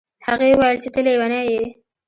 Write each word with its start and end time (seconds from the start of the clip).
هغې 0.27 0.49
وویل 0.53 0.77
چې 0.83 0.89
ته 0.93 0.99
لیونی 1.05 1.41
یې. 1.51 1.61